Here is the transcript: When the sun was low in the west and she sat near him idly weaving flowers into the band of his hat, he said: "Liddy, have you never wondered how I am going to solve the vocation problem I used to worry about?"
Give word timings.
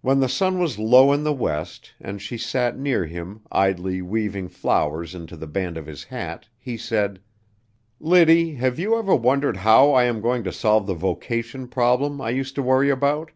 When 0.00 0.18
the 0.18 0.28
sun 0.28 0.58
was 0.58 0.76
low 0.76 1.12
in 1.12 1.22
the 1.22 1.32
west 1.32 1.92
and 2.00 2.20
she 2.20 2.36
sat 2.36 2.76
near 2.76 3.06
him 3.06 3.42
idly 3.52 4.02
weaving 4.02 4.48
flowers 4.48 5.14
into 5.14 5.36
the 5.36 5.46
band 5.46 5.76
of 5.78 5.86
his 5.86 6.02
hat, 6.02 6.48
he 6.58 6.76
said: 6.76 7.20
"Liddy, 8.00 8.56
have 8.56 8.80
you 8.80 8.90
never 8.96 9.14
wondered 9.14 9.58
how 9.58 9.92
I 9.92 10.02
am 10.02 10.20
going 10.20 10.42
to 10.42 10.52
solve 10.52 10.88
the 10.88 10.94
vocation 10.94 11.68
problem 11.68 12.20
I 12.20 12.30
used 12.30 12.56
to 12.56 12.62
worry 12.64 12.90
about?" 12.90 13.30